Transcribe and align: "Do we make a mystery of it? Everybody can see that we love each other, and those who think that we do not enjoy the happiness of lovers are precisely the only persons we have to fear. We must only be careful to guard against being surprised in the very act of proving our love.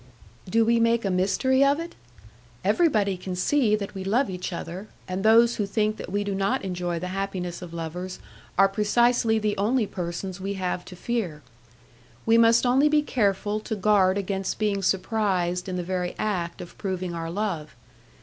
"Do 0.49 0.65
we 0.65 0.79
make 0.79 1.05
a 1.05 1.11
mystery 1.11 1.63
of 1.63 1.79
it? 1.79 1.93
Everybody 2.65 3.15
can 3.17 3.35
see 3.35 3.75
that 3.75 3.93
we 3.93 4.03
love 4.03 4.31
each 4.31 4.51
other, 4.51 4.87
and 5.07 5.21
those 5.23 5.57
who 5.57 5.67
think 5.67 5.97
that 5.97 6.11
we 6.11 6.23
do 6.23 6.33
not 6.33 6.63
enjoy 6.65 6.97
the 6.97 7.09
happiness 7.13 7.61
of 7.61 7.71
lovers 7.71 8.17
are 8.57 8.67
precisely 8.67 9.37
the 9.37 9.55
only 9.57 9.85
persons 9.85 10.41
we 10.41 10.55
have 10.55 10.83
to 10.85 10.95
fear. 10.95 11.43
We 12.25 12.35
must 12.39 12.65
only 12.65 12.89
be 12.89 13.03
careful 13.03 13.59
to 13.59 13.75
guard 13.75 14.17
against 14.17 14.57
being 14.57 14.81
surprised 14.81 15.69
in 15.69 15.75
the 15.75 15.83
very 15.83 16.15
act 16.17 16.61
of 16.61 16.79
proving 16.79 17.13
our 17.13 17.29
love. 17.29 17.75